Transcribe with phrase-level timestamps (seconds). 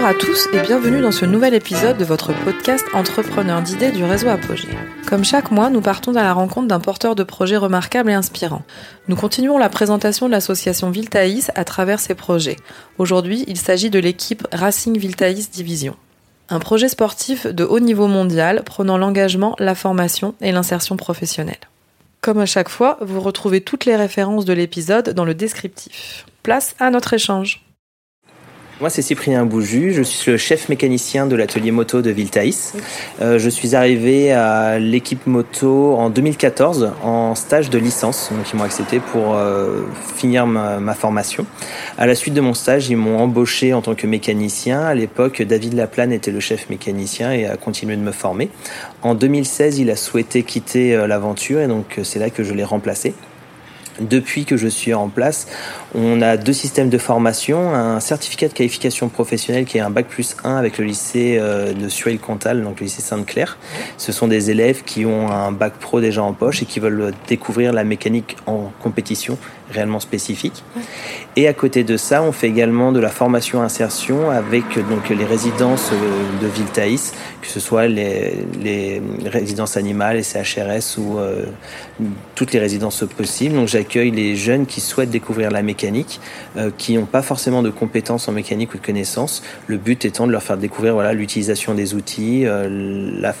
[0.00, 4.02] Bonjour à tous et bienvenue dans ce nouvel épisode de votre podcast Entrepreneur d'idées du
[4.02, 4.70] réseau Apogée.
[5.06, 8.62] Comme chaque mois, nous partons à la rencontre d'un porteur de projets remarquables et inspirants.
[9.08, 12.56] Nous continuons la présentation de l'association Viltaïs à travers ses projets.
[12.96, 15.96] Aujourd'hui, il s'agit de l'équipe Racing Viltaïs Division.
[16.48, 21.60] Un projet sportif de haut niveau mondial prenant l'engagement, la formation et l'insertion professionnelle.
[22.22, 26.24] Comme à chaque fois, vous retrouvez toutes les références de l'épisode dans le descriptif.
[26.42, 27.69] Place à notre échange.
[28.80, 32.72] Moi, c'est Cyprien Bouju, je suis le chef mécanicien de l'atelier moto de Viltaïs.
[33.20, 38.56] Euh, je suis arrivé à l'équipe moto en 2014 en stage de licence, donc ils
[38.56, 39.82] m'ont accepté pour euh,
[40.16, 41.44] finir ma, ma, formation.
[41.98, 44.80] À la suite de mon stage, ils m'ont embauché en tant que mécanicien.
[44.80, 48.48] À l'époque, David Laplane était le chef mécanicien et a continué de me former.
[49.02, 52.64] En 2016, il a souhaité quitter euh, l'aventure et donc c'est là que je l'ai
[52.64, 53.12] remplacé.
[54.00, 55.46] Depuis que je suis en place,
[55.94, 60.06] on a deux systèmes de formation, un certificat de qualification professionnelle qui est un bac
[60.08, 63.58] plus 1 avec le lycée euh, de Suel-Cantal, donc le lycée Sainte-Claire.
[63.98, 67.12] Ce sont des élèves qui ont un bac pro déjà en poche et qui veulent
[67.28, 69.38] découvrir la mécanique en compétition
[69.70, 70.64] réellement spécifique.
[71.36, 75.24] Et à côté de ça, on fait également de la formation insertion avec donc les
[75.24, 81.44] résidences euh, de Viltaïs, que ce soit les, les résidences animales, les CHRS ou euh,
[82.34, 83.54] toutes les résidences possibles.
[83.54, 86.20] Donc j'accueille les jeunes qui souhaitent découvrir la mécanique,
[86.56, 89.42] euh, qui n'ont pas forcément de compétences en mécanique ou de connaissances.
[89.66, 93.32] Le but étant de leur faire découvrir voilà l'utilisation des outils, euh,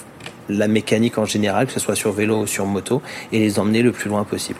[0.48, 3.82] la, mécanique en général, que ce soit sur vélo ou sur moto, et les emmener
[3.82, 4.58] le plus loin possible.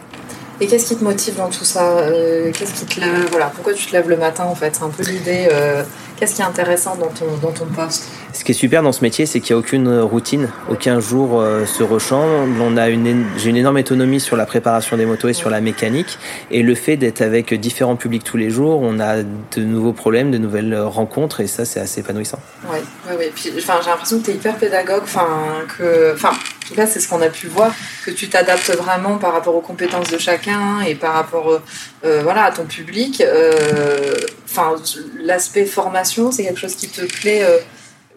[0.61, 3.87] Et qu'est-ce qui te motive dans tout ça euh, Qu'est-ce qui te voilà, Pourquoi tu
[3.87, 4.77] te lèves le matin en fait?
[4.77, 5.49] C'est un peu l'idée.
[6.17, 8.05] Qu'est-ce qui est intéressant dans ton, dans ton poste?
[8.33, 11.41] Ce qui est super dans ce métier, c'est qu'il n'y a aucune routine, aucun jour
[11.41, 12.61] euh, se ressemble.
[12.61, 15.61] On a une, j'ai une énorme autonomie sur la préparation des motos et sur la
[15.61, 16.19] mécanique.
[16.51, 20.31] Et le fait d'être avec différents publics tous les jours, on a de nouveaux problèmes,
[20.31, 22.39] de nouvelles rencontres, et ça, c'est assez épanouissant.
[22.71, 23.25] Oui, oui, oui.
[23.35, 25.27] Puis, j'ai l'impression que tu es hyper pédagogue, enfin,
[26.15, 27.73] enfin, en tout cas, c'est ce qu'on a pu voir,
[28.05, 31.61] que tu t'adaptes vraiment par rapport aux compétences de chacun et par rapport
[32.05, 33.23] euh, voilà, à ton public.
[34.45, 37.45] Enfin, euh, l'aspect formation, c'est quelque chose qui te plaît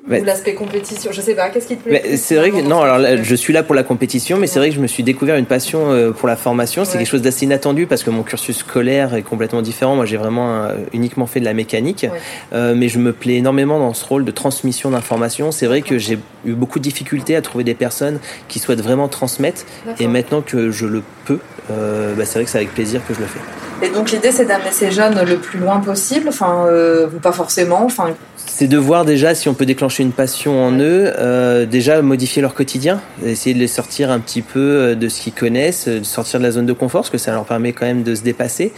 [0.08, 2.98] ou l'aspect compétition, je sais pas, qu'est-ce qui te plaît C'est vrai que non, alors
[2.98, 5.36] là, je suis là pour la compétition, mais c'est vrai que je me suis découvert
[5.38, 6.84] une passion euh, pour la formation.
[6.86, 6.98] C'est Ouais.
[7.00, 9.96] quelque chose d'assez inattendu parce que mon cursus scolaire est complètement différent.
[9.96, 12.20] Moi, j'ai vraiment euh, uniquement fait de la mécanique, Ouais.
[12.54, 15.52] Euh, mais je me plais énormément dans ce rôle de transmission d'informations.
[15.52, 19.08] C'est vrai que j'ai eu beaucoup de difficultés à trouver des personnes qui souhaitent vraiment
[19.08, 19.64] transmettre,
[20.00, 21.40] et maintenant que je le peux,
[21.72, 23.40] euh, bah, c'est vrai que c'est avec plaisir que je le fais.
[23.86, 27.32] Et donc l'idée c'est d'amener ces jeunes le plus loin possible, enfin, euh, ou pas
[27.32, 31.66] forcément, enfin, C'est de voir déjà si on peut déclencher une passion en eux, euh,
[31.66, 35.88] déjà modifier leur quotidien, essayer de les sortir un petit peu de ce qu'ils connaissent,
[35.88, 38.16] de sortir de la zone de confort, parce que ça leur permet quand même de
[38.16, 38.72] se dépasser,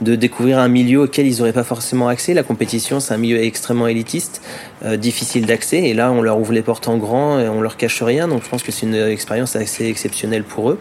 [0.00, 2.34] de découvrir un milieu auquel ils n'auraient pas forcément accès.
[2.34, 4.42] La compétition, c'est un milieu extrêmement élitiste,
[4.84, 7.76] euh, difficile d'accès, et là on leur ouvre les portes en grand et on leur
[7.76, 10.78] cache rien, donc je pense que c'est une expérience assez exceptionnelle pour eux.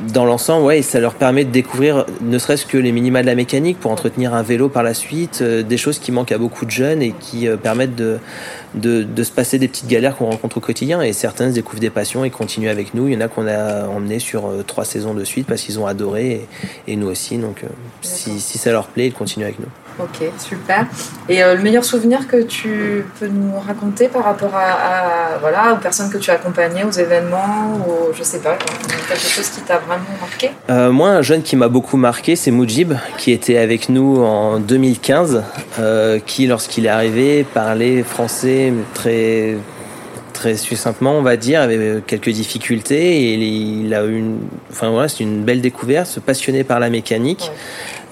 [0.00, 3.36] Dans l'ensemble, ouais, ça leur permet de découvrir ne serait-ce que les minima de la
[3.36, 6.64] mécanique pour entretenir un vélo par la suite, euh, des choses qui manquent à beaucoup
[6.64, 8.18] de jeunes et qui euh, permettent de,
[8.74, 11.00] de, se passer des petites galères qu'on rencontre au quotidien.
[11.00, 13.06] Et certains se découvrent des passions et continuent avec nous.
[13.06, 15.78] Il y en a qu'on a emmenés sur euh, trois saisons de suite parce qu'ils
[15.78, 16.46] ont adoré
[16.86, 17.38] et, et nous aussi.
[17.38, 17.62] Donc,
[18.02, 19.68] si, si ça leur plaît, ils continuent avec nous.
[19.98, 20.86] Ok, super.
[21.28, 25.74] Et euh, le meilleur souvenir que tu peux nous raconter par rapport à, à, voilà,
[25.74, 28.56] aux personnes que tu as accompagnées, aux événements, ou je sais pas,
[29.08, 30.50] quelque chose qui t'a vraiment marqué?
[30.70, 34.58] Euh, moi, un jeune qui m'a beaucoup marqué, c'est Moujib, qui était avec nous en
[34.58, 35.42] 2015,
[35.78, 39.56] euh, qui, lorsqu'il est arrivé, parlait français très
[40.34, 44.40] très succinctement, on va dire, avait quelques difficultés et il a eu une,
[44.70, 47.50] enfin voilà, c'est une belle découverte, se passionner par la mécanique.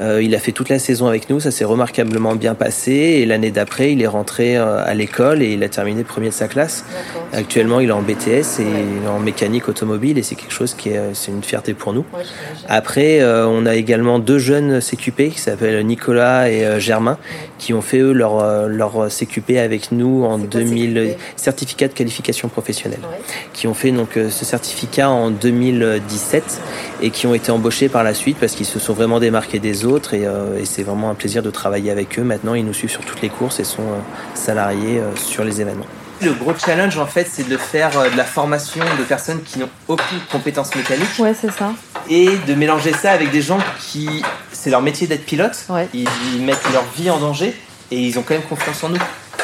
[0.01, 3.27] Euh, il a fait toute la saison avec nous, ça s'est remarquablement bien passé et
[3.27, 6.49] l'année d'après, il est rentré euh, à l'école et il a terminé premier de sa
[6.49, 6.85] classe.
[7.33, 8.69] Actuellement, il est en BTS et Ouais.
[9.01, 11.75] il est en mécanique automobile et c'est quelque chose qui est, euh, c'est une fierté
[11.75, 12.05] pour nous.
[12.15, 12.23] Ouais.
[12.69, 17.19] Après, euh, on a également deux jeunes CQP qui s'appellent Nicolas et euh, Germain,
[17.59, 21.19] qui ont fait eux leur, leur CQP avec nous en C'est quoi, 2000 CQP?
[21.37, 23.01] certificat de qualification professionnelle,
[23.53, 26.61] qui ont fait donc ce certificat en 2017
[27.03, 29.82] et qui ont été embauchés par la suite parce qu'ils se sont vraiment démarqués des
[29.85, 32.23] autres et, euh, et c'est vraiment un plaisir de travailler avec eux.
[32.23, 33.99] Maintenant, ils nous suivent sur toutes les courses et sont euh,
[34.35, 35.87] salariés euh, sur les événements.
[36.21, 39.59] Le gros challenge, en fait, c'est de faire euh, de la formation de personnes qui
[39.59, 41.73] n'ont aucune compétence mécanique Ouais, c'est ça.
[42.09, 45.89] et de mélanger ça avec des gens qui c'est leur métier d'être pilote Ouais.
[45.93, 47.55] ils, ils mettent leur vie en danger
[47.91, 48.99] et ils ont quand même confiance en nous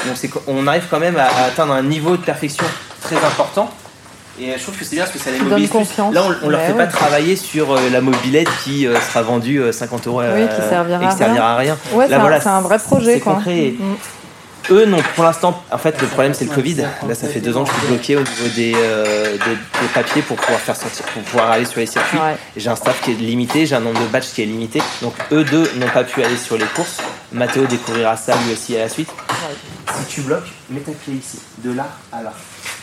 [0.07, 2.65] donc on arrive quand même à, à atteindre un niveau de perfection
[3.03, 3.69] très important
[4.41, 5.79] et je trouve que c'est bien parce que ça les mobilise plus.
[5.79, 6.15] confiance.
[6.15, 6.79] là on, on leur Ouais, fait ouais.
[6.79, 10.69] pas travailler sur euh, la mobilette qui euh, sera vendue euh, 50 euros Oui, qui
[10.69, 13.15] servira et qui servira à rien Ouais, Là, c'est un- voilà, c'est un, vrai projet,
[13.15, 13.95] c'est concret et- Mm.
[14.75, 16.75] eux, non, pour l'instant, en fait, le problème c'est le Covid.
[17.09, 19.89] Là, ça fait deux ans que je suis bloqué au niveau des, euh, des, des
[19.95, 22.19] papiers pour pouvoir faire sortir, pour pouvoir aller sur les circuits.
[22.57, 24.83] J'ai un staff qui est limité, j'ai un nombre de badges qui est limité.
[25.01, 26.99] Donc, eux deux n'ont pas pu aller sur les courses.
[27.33, 29.09] Mathéo découvrira ça lui aussi à la suite.
[30.01, 32.33] Si tu bloques, mets ta clé ici, de là à là.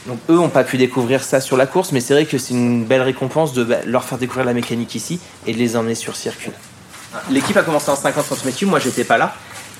[0.08, 2.54] Donc eux n'ont pas pu découvrir ça sur la course, mais c'est vrai que c'est
[2.54, 6.16] une belle récompense de leur faire découvrir la mécanique ici et de les emmener sur
[6.16, 6.52] circuit.
[7.32, 9.34] L'équipe a commencé en 50 cm3, moi j'étais pas là,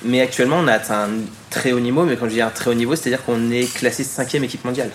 [0.04, 1.08] mais actuellement on a atteint un
[1.50, 4.04] très haut niveau, mais quand je dis un très haut niveau, c'est-à-dire qu'on est classé
[4.04, 4.90] 5 équipe mondiale.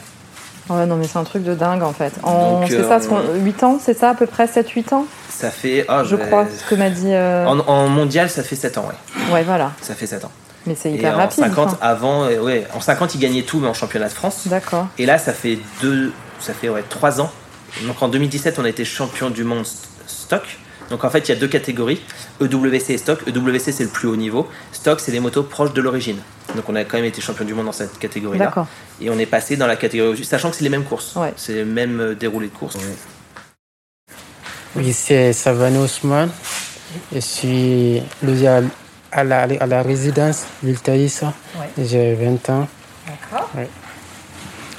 [0.69, 2.13] Ouais, non, mais c'est un truc de dingue en fait.
[2.23, 4.93] En, Donc, c'est euh, ça, ce qu'on- 8 ans, c'est ça à peu près 7-8
[4.93, 5.05] ans?
[5.29, 5.85] Ça fait...
[5.87, 7.13] ah, Je crois, ce que m'a dit.
[7.13, 9.33] euh, En, en mondial, ça fait 7 ans, ouais.
[9.33, 9.71] Ouais, voilà.
[9.81, 10.31] Ça fait 7 ans.
[10.67, 11.39] Mais c'est Et hyper en rapide.
[11.39, 11.77] 50, enfin.
[11.81, 14.47] avant, euh, ouais, en 50, ils gagnaient tout, mais en championnat de France.
[14.47, 14.87] D'accord.
[14.97, 17.31] Et là, ça fait deux, ça fait ouais, trois ans.
[17.87, 20.43] Donc en 2017, on a été champion du monde st- stock.
[20.89, 22.01] Donc en fait, il y a deux catégories,
[22.41, 23.19] EWC et stock.
[23.27, 24.47] EWC, c'est le plus haut niveau.
[24.73, 26.17] Stock, c'est les motos proches de l'origine.
[26.55, 28.45] Donc on a quand même été champion du monde dans cette catégorie-là.
[28.47, 28.67] D'accord.
[28.99, 31.15] Et on est passé dans la catégorie sachant que c'est les mêmes courses.
[31.15, 31.33] Ouais.
[31.37, 32.75] C'est les mêmes euh, déroulés de courses.
[34.75, 36.29] Oui, c'est Savane Ousmane.
[37.13, 38.47] Je suis logé
[39.11, 41.33] à, la, à la résidence Viltaïssa.
[41.57, 41.85] Ouais.
[41.85, 42.67] J'ai 20 ans.
[43.07, 43.49] D'accord.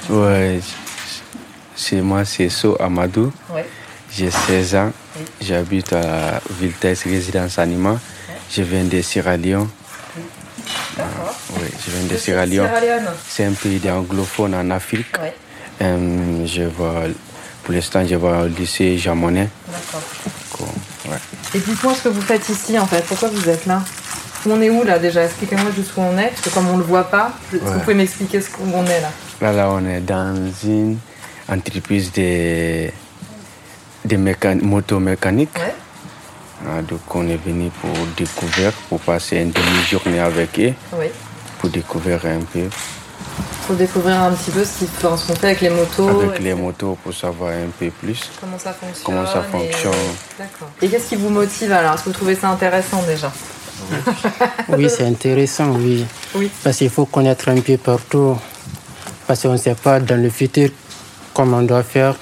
[0.09, 0.59] Ouais,
[1.75, 3.31] c'est moi, c'est So Amadou.
[3.53, 3.65] Ouais.
[4.11, 4.91] J'ai 16 ans.
[5.17, 5.25] Oui.
[5.41, 7.99] J'habite à Viltes Résidence Anima.
[8.51, 9.69] Je viens de Sierra Leone.
[10.97, 11.35] D'accord.
[11.59, 12.67] Oui, je viens de Sierra Leone.
[12.67, 13.11] Sierra Leone.
[13.27, 15.07] C'est un pays anglophone en Afrique.
[15.21, 15.33] Ouais.
[15.81, 17.13] Euh, je vais,
[17.63, 19.49] pour l'instant, je vais au lycée Jamonet.
[19.67, 20.01] D'accord.
[21.09, 21.17] Ouais.
[21.55, 23.03] Et dites-moi ce que vous faites ici en fait.
[23.05, 23.81] Pourquoi vous êtes là?
[24.49, 25.23] On est où là déjà?
[25.23, 27.69] Expliquez-moi juste où on est, parce que comme on le voit pas, je- est-ce que
[27.69, 27.79] vous Ouais.
[27.81, 29.09] pouvez m'expliquer ce où on est là?
[29.41, 30.97] Là, là, on est dans une
[31.49, 32.87] entreprise de,
[34.05, 35.55] de mécan- motomécanique.
[35.57, 35.73] Ouais.
[36.67, 41.07] Ah, donc, on est venu pour découvrir, pour passer une demi-journée avec eux, Oui.
[41.59, 42.67] pour découvrir un peu
[43.67, 46.09] Faut découvrir un petit peu ce qui- enfin, ce qu'on fait avec les motos.
[46.21, 48.29] avec et les motos pour savoir un peu plus.
[48.41, 49.03] Comment ça fonctionne.
[49.05, 49.93] Comment ça et- fonctionne.
[50.37, 50.69] D'accord.
[50.81, 51.93] Et qu'est-ce qui vous motive alors?
[51.93, 53.31] Est-ce que vous trouvez ça intéressant déjà?
[54.69, 56.05] Oui, c'est intéressant, oui.
[56.35, 56.49] Oui.
[56.63, 58.37] Parce qu'il faut connaître un peu partout.
[59.27, 60.69] Parce qu'on ne sait pas dans le futur
[61.33, 62.15] comment on doit faire,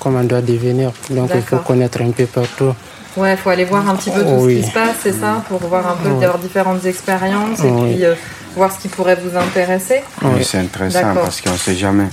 [0.00, 0.92] comment on doit devenir.
[1.10, 2.74] Donc il faut connaître un peu partout.
[3.16, 5.58] Ouais, faut aller voir un petit peu tout ce qui se passe, c'est ça, pour
[5.60, 6.20] voir un peu, Oui.
[6.20, 7.94] d'avoir différentes expériences et Oui.
[7.94, 8.14] puis euh,
[8.54, 10.02] voir ce qui pourrait vous intéresser.
[10.22, 12.08] Oui, c'est intéressant parce qu'on ne sait jamais.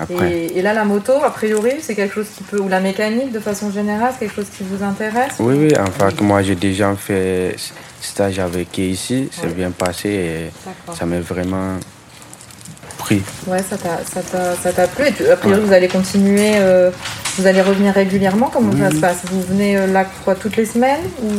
[0.00, 2.80] Après, Et, et là, la moto, a priori, c'est quelque chose qui peut, ou la
[2.80, 5.34] mécanique de façon générale, c'est quelque chose qui vous intéresse?
[5.38, 7.54] Oui, oui, en fait, moi j'ai déjà fait
[8.00, 9.52] stage avec ici, c'est Oui.
[9.52, 10.50] bien passé et
[10.94, 11.76] ça m'a vraiment
[12.98, 13.22] pris.
[13.46, 15.06] Ouais, ça t'a, plu.
[15.06, 16.90] Et tu- a priori, vous allez continuer, euh,
[17.36, 18.50] vous allez revenir régulièrement?
[18.52, 19.18] Comment ça se passe?
[19.30, 21.30] Vous venez euh, là quoi, toutes les semaines ou?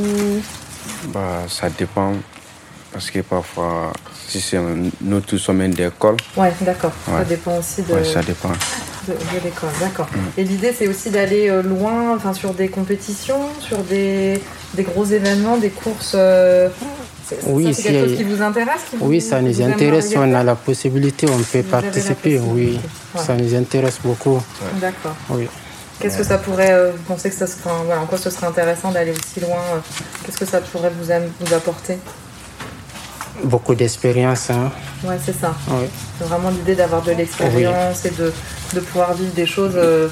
[1.07, 2.13] Bah, ça dépend
[2.93, 3.91] parce que parfois,
[4.31, 6.94] si c'est une autre semaine d'école, Ouais, d'accord.
[7.06, 8.50] Ça dépend aussi de, ouais, ça dépend.
[9.07, 9.69] de, de l'école.
[9.81, 10.07] D'accord.
[10.38, 14.42] Et l'idée, c'est aussi d'aller euh, loin, enfin, sur des compétitions, sur des,
[14.74, 16.13] des gros événements, des courses.
[16.16, 16.69] euh,
[17.28, 20.07] c'est, Oui, c'est quelque chose qui vous intéresse qui Oui, vous- ça nous intéresse.
[20.10, 22.39] Si on a la possibilité, on peut Vous participer.
[22.39, 22.80] Oui.
[23.16, 23.22] Ouais.
[23.25, 24.42] ça nous intéresse beaucoup.
[24.80, 25.16] D'accord.
[25.30, 25.48] Oui.
[26.00, 28.30] Qu'est-ce que ça pourrait, euh, vous pensez que ça serait, enfin, voilà, en quoi ce
[28.31, 29.80] serait intéressant d'aller aussi loin euh,
[30.25, 31.98] Qu'est-ce que ça pourrait vous apporter?
[33.44, 34.50] Beaucoup d'expérience.
[34.50, 34.71] Hein.
[35.04, 35.54] Ouais, c'est ça.
[35.69, 35.85] Oui.
[36.19, 38.31] C'est vraiment l'idée d'avoir de l'expérience et de,
[38.73, 40.09] de pouvoir vivre des choses euh,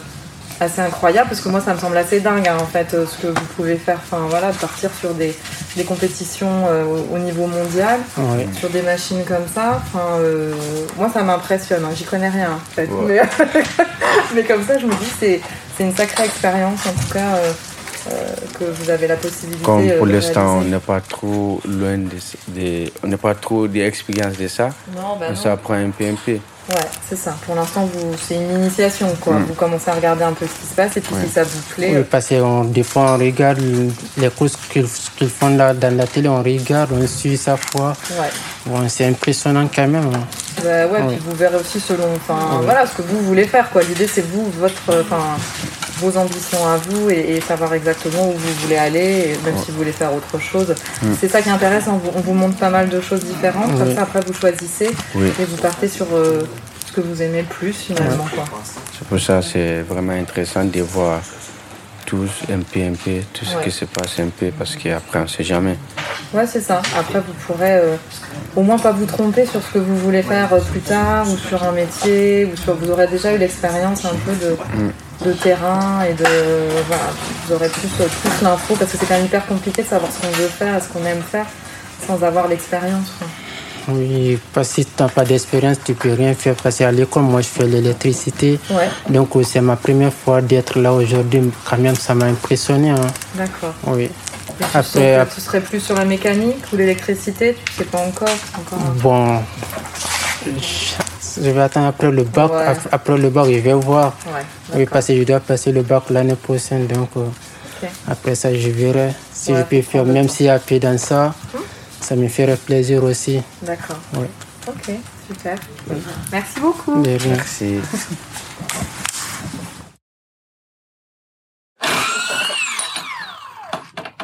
[0.60, 1.30] assez incroyables.
[1.30, 3.46] Parce que moi, ça me semble assez dingue, hein, en fait, euh, ce que vous
[3.56, 3.98] pouvez faire.
[4.04, 5.36] Enfin, voilà, de partir sur des,
[5.76, 8.48] des compétitions euh, au, au niveau mondial, Oui.
[8.58, 9.82] sur des machines comme ça.
[9.86, 10.54] Enfin, euh,
[10.98, 11.84] moi, ça m'impressionne.
[11.86, 11.92] hein.
[11.96, 12.88] J'y connais rien, en fait.
[12.88, 13.22] Ouais.
[13.54, 13.64] Mais,
[14.36, 15.42] mais comme ça, je me dis, c'est
[15.78, 17.36] c'est une sacrée expérience, en tout cas,
[18.58, 21.98] que vous avez la possibilité Comme euh, pour de l'instant, on n'est pas trop loin
[21.98, 22.10] de,
[22.50, 26.16] de- on n'est pas trop d'expérience de ça, Non, bah on s'apprend un peu, un
[26.26, 26.38] peu.
[26.70, 26.76] Ouais,
[27.10, 27.36] c'est ça.
[27.48, 29.34] Pour l'instant, vous, c'est une initiation, quoi.
[29.34, 29.46] Mm.
[29.46, 31.22] Vous commencez à regarder un peu ce qui se passe et puis Ouais.
[31.26, 31.94] si ça vous plaît.
[31.98, 33.60] Oui, parce qu'on des fois on regarde
[34.18, 34.86] les courses qu'ils
[35.30, 37.94] font là dans la télé, on regarde, on suit sa fois.
[38.12, 38.28] Ouais.
[38.68, 40.12] Bon, c'est impressionnant quand même.
[40.14, 40.28] hein.
[40.64, 41.08] Bah ouais, Ouais.
[41.08, 42.66] puis vous verrez aussi selon, enfin Ouais.
[42.66, 43.82] voilà, ce que vous voulez faire, quoi.
[43.82, 45.38] L'idée, c'est vous, votre, euh, enfin,
[46.02, 49.72] vos ambitions à vous et, et savoir exactement où vous voulez aller, et même si
[49.72, 50.74] vous voulez faire autre chose.
[51.20, 52.02] C'est ça qui est intéressant.
[52.16, 53.78] On vous montre pas mal de choses différentes.
[53.78, 53.96] Comme Oui.
[53.96, 55.28] ça, après, vous choisissez Oui.
[55.40, 56.42] et vous partez sur euh,
[56.86, 58.46] ce que vous aimez le plus finalement, quoi.
[58.98, 61.20] C'est pour ça que c'est vraiment intéressant de voir
[62.06, 63.64] tout un peu, un peu, tout ce Ouais.
[63.66, 65.78] qui se passe un peu, parce qu'après, on ne sait jamais.
[66.34, 66.82] Ouais, c'est ça.
[66.98, 67.96] Après, vous pourrez euh,
[68.56, 71.38] au moins pas vous tromper sur ce que vous voulez faire euh, plus tard, ou
[71.38, 72.74] sur un métier, ou sur.
[72.76, 74.56] Vous aurez déjà eu l'expérience un peu de,
[75.26, 76.26] de terrain et de.
[76.88, 77.04] Voilà,
[77.48, 80.20] vous aurez plus, plus l'info, parce que c'est quand même hyper compliqué de savoir ce
[80.22, 81.46] qu'on veut faire et ce qu'on aime faire
[82.08, 83.12] sans avoir l'expérience.
[83.88, 86.56] Oui, parce que si tu n'as pas d'expérience, tu peux rien faire.
[86.56, 88.60] Parce qu'à l'école, moi, je fais l'électricité.
[88.70, 91.42] Ouais, Donc, euh, c'est ma première fois d'être là aujourd'hui.
[91.68, 92.92] Quand même, ça m'a impressionné.
[92.92, 93.08] hein.
[93.36, 93.74] d'accord.
[93.88, 94.04] Oui.
[94.04, 94.10] Et
[94.60, 97.58] tu, Après, après- tu serais plus sur la mécanique ou l'électricité?
[97.66, 98.28] Tu sais pas encore.
[98.58, 98.80] encore.
[99.02, 99.42] Bon,
[101.38, 102.52] je vais attendre après le bac.
[102.52, 102.76] Ouais.
[102.92, 104.16] Après le bac, je vais voir.
[104.28, 104.42] Ouais.
[104.76, 106.88] Oui, parce que je dois passer le bac l'année prochaine.
[106.88, 107.26] Donc, euh,
[108.08, 110.06] après ça, je verrai si Ouais, je peux faire.
[110.06, 111.34] Même y a peu dans ça,
[112.02, 113.42] ça me ferait plaisir aussi.
[113.62, 113.98] D'accord.
[114.68, 114.92] Ok,
[115.28, 115.58] super.
[116.32, 117.02] Merci beaucoup.
[117.02, 117.36] De rien.
[117.36, 117.80] Merci.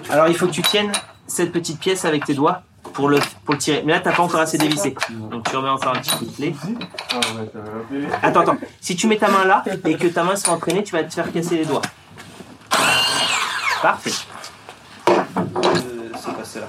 [0.10, 0.92] Alors il faut que tu tiennes
[1.28, 2.62] cette petite pièce avec tes doigts
[2.96, 3.84] pour le, pour le tirer.
[3.86, 4.96] Mais là, t'as pas encore assez dévissé.
[5.30, 6.56] Donc tu remets encore un petit coup de clé.
[8.24, 8.58] Attends, attends.
[8.82, 11.14] Si tu mets ta main là et que ta main sera entraînée, tu vas te
[11.14, 11.82] faire casser les doigts.
[13.82, 14.12] Parfait.
[15.10, 16.68] Euh, poste-là.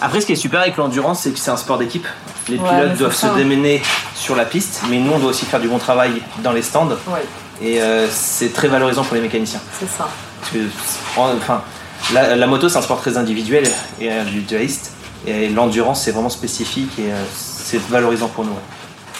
[0.00, 2.06] Après, ce qui est super avec l'endurance, c'est que c'est un sport d'équipe.
[2.48, 3.82] Les Ouais, pilotes doivent ça, se démener
[4.14, 6.90] sur la piste, mais nous, on doit aussi faire du bon travail dans les stands.
[7.08, 7.24] Ouais,
[7.62, 9.60] Et euh, c'est très valorisant pour les mécaniciens.
[9.72, 10.06] c'est ça.
[10.40, 10.58] Parce que,
[11.16, 11.62] enfin,
[12.12, 13.64] la, moto, c'est un sport très individuel
[14.00, 14.92] et individualiste.
[15.26, 18.52] Et l'endurance, c'est vraiment spécifique et euh, c'est valorisant pour nous.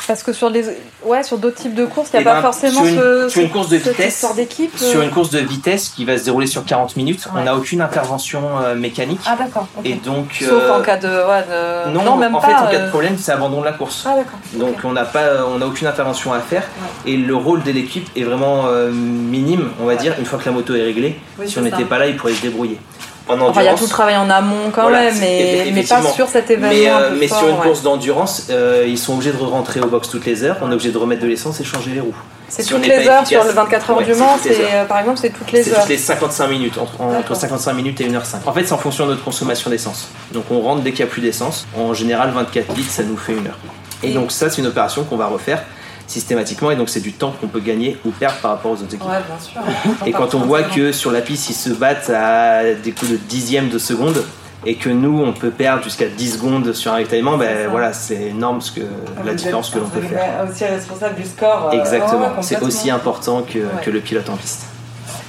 [0.06, 0.64] Parce que sur les,
[1.04, 2.98] ouais, sur d'autres types de courses, il n'y Eh a pas ben, forcément sur une-
[2.98, 4.72] ce, sur une course de vitesse, d'équipe.
[4.80, 4.90] euh.
[4.90, 7.40] Sur une course de vitesse qui va se dérouler sur 40 minutes, Ouais.
[7.40, 9.20] on n'a aucune intervention euh, mécanique.
[9.26, 9.66] Ah d'accord.
[9.84, 10.36] Et donc.
[10.38, 11.42] Sauf euh, en cas de, ouais,
[11.88, 12.46] de- non, même en pas.
[12.48, 14.04] fait, en cas de euh, problème, c'est abandon de la course.
[14.06, 14.38] Ah d'accord.
[14.54, 16.62] Donc on n'a pas, on n'a aucune intervention à faire
[17.04, 20.44] et le rôle de l'équipe est vraiment euh, minime, on va dire, une fois que
[20.46, 21.18] la moto est réglée.
[21.38, 22.78] Oui, si on n'était pas là, ils pourraient se débrouiller.
[23.28, 25.82] Enfin, il y a tout le travail en amont quand Voilà, même, c'est- mais, mais
[25.82, 26.68] pas sur cet événement.
[26.72, 27.62] Mais, un euh, peu mais fort, sur une ouais.
[27.62, 30.56] course d'endurance, euh, ils sont obligés de rentrer au box toutes les heures.
[30.62, 32.14] On est obligé de remettre de l'essence et changer les roues.
[32.48, 34.84] C'est si toutes les heures sur le 24 heures Ouais, du c'est Mans, c'est euh,
[34.84, 35.80] par exemple c'est toutes les C'est heures.
[35.80, 37.36] toutes les 55 minutes, entre, en- entre D'accord.
[37.36, 38.36] 55 minutes et 1h05.
[38.46, 40.06] En fait, c'est en fonction de notre consommation d'essence.
[40.32, 41.66] Donc on rentre dès qu'il n'y a plus d'essence.
[41.76, 43.58] En général, 24 litres, ça nous fait une heure.
[44.04, 45.64] Et Et- donc ça, c'est une opération qu'on va refaire
[46.06, 46.70] systématiquement.
[46.70, 49.02] Et donc c'est du temps qu'on peut gagner ou perdre par rapport aux autres équipes.
[49.08, 49.60] Ouais, bien sûr.
[50.06, 53.16] Et quand on voit que sur la piste, ils se battent à des coups de
[53.16, 54.24] dixièmes de seconde
[54.64, 57.92] et que nous, on peut perdre jusqu'à 10 secondes sur un ravitaillement, C'est ben voilà,
[57.92, 58.80] c'est énorme ce que,
[59.24, 60.44] la différence que l'on peut faire.
[60.50, 61.70] aussi responsable du score.
[61.72, 63.64] euh, Exactement, c'est aussi important que, Ouais.
[63.84, 64.66] que le pilote en piste.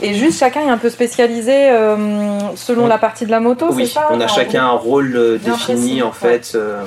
[0.02, 1.96] Et juste chacun est un peu spécialisé euh,
[2.56, 5.16] selon On- la partie de la moto, oui, c'est ça on a chacun un rôle
[5.16, 5.58] euh, défini
[6.00, 6.12] précis, en ouais.
[6.40, 6.52] fait.
[6.56, 6.84] euh,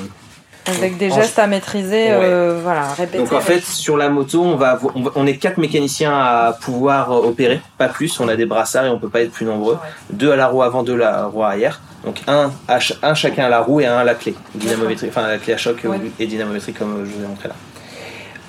[0.79, 3.19] Avec des en- gestes à maîtriser, euh, voilà, répéter.
[3.19, 6.53] Donc en fait, sur la moto, on va, on va- on est quatre mécaniciens à
[6.61, 8.19] pouvoir euh, opérer, pas plus.
[8.21, 9.75] On a des brassards et on peut pas être plus nombreux.
[9.75, 9.89] Ouais.
[10.11, 11.81] Deux à la roue avant, deux à la roue arrière.
[12.05, 15.11] Donc un, à ch- un chacun à la roue et un à la clé, dynamométrique,
[15.15, 15.99] enfin la clé à choc euh, Ouais.
[16.19, 17.55] et dynamométrique comme je vous ai montré là.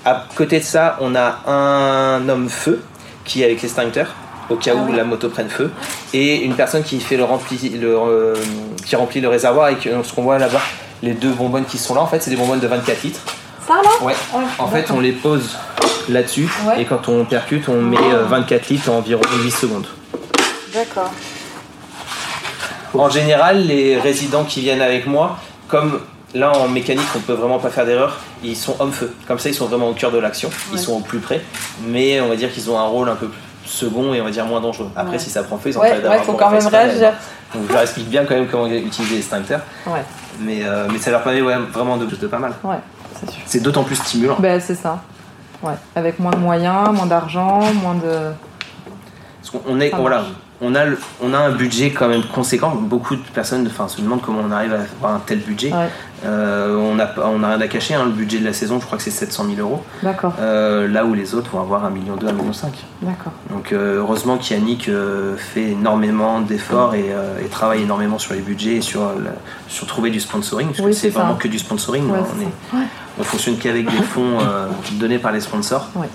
[0.05, 2.81] À côté de ça, on a un homme feu
[3.25, 4.07] qui est avec l'extincteur
[4.49, 4.97] au cas Ah où ouais.
[4.97, 5.69] la moto prenne feu
[6.13, 8.35] et une personne qui fait le rempli, le, euh,
[8.85, 10.61] qui remplit le réservoir avec euh, ce qu'on voit là-bas,
[11.01, 12.01] les deux bonbonnes qui sont là.
[12.01, 13.21] En fait, c'est des bonbonnes de 24 litres.
[13.67, 14.13] Ça là Ouais.
[14.59, 15.57] En fait, on les pose
[16.09, 16.81] là-dessus Ouais.
[16.81, 19.87] et quand on percute, on met euh, 24 litres en environ 8 secondes.
[20.73, 21.11] D'accord.
[22.93, 26.01] En général, les résidents qui viennent avec moi, comme
[26.33, 29.13] là en mécanique, on peut vraiment pas faire d'erreur, ils sont hommes-feu.
[29.27, 31.41] Comme ça, ils sont vraiment au cœur de l'action, ils sont au plus près,
[31.87, 33.39] mais on va dire qu'ils ont un rôle un peu plus
[33.71, 34.89] second et on va dire moins dangereux.
[34.95, 35.19] Après, Ouais.
[35.19, 37.13] si ça prend feu, ils ont Ouais, ouais, faut quand même réagir.
[37.53, 40.03] Donc, je leur explique bien quand même comment utiliser l'extincteur, Ouais,
[40.39, 42.53] mais, euh, mais ça leur permet ouais, vraiment de, de pas mal.
[42.63, 42.75] ouais,
[43.19, 43.41] c'est sûr.
[43.45, 44.35] C'est d'autant plus stimulant.
[44.39, 45.01] Ben c'est ça.
[45.63, 48.31] Ouais, avec moins de moyens, moins d'argent, moins de.
[49.41, 50.23] Parce qu'on est, voilà,
[50.61, 52.71] on a, le- on a un budget quand même conséquent.
[52.75, 55.71] Beaucoup de personnes enfin, se demandent comment on arrive à avoir un tel budget.
[55.71, 55.89] Ouais,
[56.23, 57.95] Euh, on n'a on a rien à cacher.
[57.95, 58.05] hein.
[58.05, 59.83] Le budget de la saison, je crois que c'est 700 000 euros.
[60.03, 62.71] d'accord, Euh, là où les autres vont avoir 1 million 2, 1 million 5.
[63.01, 63.33] d'accord.
[63.49, 68.41] Donc euh, heureusement qu'Yannick euh, fait énormément d'efforts et, euh, et travaille énormément sur les
[68.41, 69.01] budgets et sur,
[69.67, 70.67] sur trouver du sponsoring.
[70.67, 72.07] Parce Oui, que c'est vraiment que du sponsoring.
[72.09, 72.77] Ouais, on, est, ça.
[72.77, 72.83] Ouais.
[73.19, 75.89] on fonctionne qu'avec des fonds euh, donnés par les sponsors.
[75.95, 76.07] Ouais.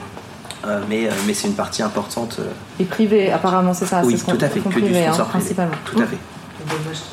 [0.67, 2.39] Euh, mais euh, mais c'est une partie importante.
[2.41, 2.45] euh,
[2.81, 4.03] Et privé, apparemment, c'est ça.
[4.05, 4.61] oui, c'est ce qu'on- tout à fait.
[4.61, 5.41] Que du hein, sponsor privé.
[5.45, 5.75] principalement.
[5.85, 6.17] Tout à fait.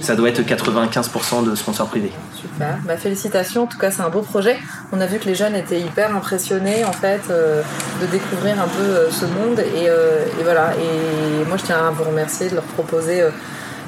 [0.02, 2.12] Ça doit être 95% de sponsors privés.
[2.34, 4.58] Super, bah, félicitations, en tout cas c'est un beau projet.
[4.92, 7.62] On a vu que les jeunes étaient hyper impressionnés en fait euh,
[8.02, 10.74] de découvrir un peu euh, ce monde et, euh, et voilà.
[10.76, 13.24] Et moi je tiens à vous remercier de leur proposer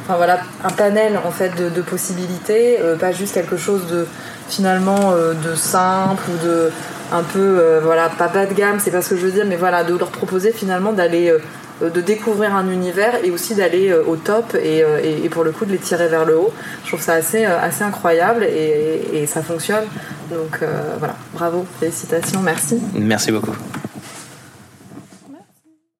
[0.03, 4.07] enfin, voilà, un panel en fait de, de possibilités, pas juste quelque chose de
[4.49, 6.71] finalement de simple ou de
[7.11, 9.55] un peu voilà pas bas de gamme, c'est pas ce que je veux dire, mais
[9.55, 11.33] voilà de leur proposer finalement d'aller
[11.81, 15.43] de découvrir un univers et aussi d'aller euh, au top et, euh, et- et pour
[15.43, 16.53] le coup de les tirer vers le haut.
[16.83, 19.83] Je trouve ça assez, euh, assez incroyable et, et ça fonctionne.
[20.31, 22.79] Donc euh, voilà, bravo, félicitations, merci.
[22.93, 23.55] Merci beaucoup.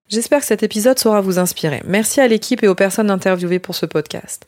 [0.08, 1.82] J'espère que cet épisode saura vous inspirer.
[1.86, 4.48] Merci à l'équipe et aux personnes interviewées pour ce podcast.